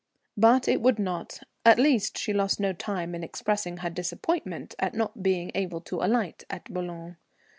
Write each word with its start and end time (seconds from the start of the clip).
But 0.35 0.67
it 0.67 0.81
would 0.81 0.97
not; 0.97 1.41
at 1.63 1.77
least, 1.77 2.17
she 2.17 2.33
lost 2.33 2.59
no 2.59 2.73
time 2.73 3.13
in 3.13 3.23
expressing 3.23 3.77
her 3.77 3.89
disappointment 3.91 4.73
at 4.79 4.95
not 4.95 5.21
being 5.21 5.51
able 5.53 5.79
to 5.81 5.97
alight 6.01 6.43
at 6.49 6.65
Boulogne. 6.73 7.17